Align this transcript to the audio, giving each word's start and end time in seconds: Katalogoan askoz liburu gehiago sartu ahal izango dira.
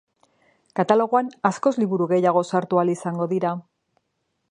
Katalogoan 0.79 1.29
askoz 1.51 1.73
liburu 1.83 2.09
gehiago 2.15 2.45
sartu 2.53 2.81
ahal 2.83 2.97
izango 2.99 3.33
dira. 3.37 3.57